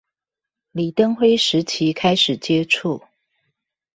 [0.71, 3.03] 李登輝時期開始接觸